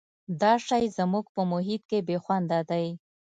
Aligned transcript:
دا 0.41 0.53
شی 0.65 0.83
زموږ 0.97 1.25
په 1.35 1.41
محیط 1.51 1.81
کې 1.89 1.99
بې 2.07 2.17
خونده 2.23 2.59
دی. 2.69 2.87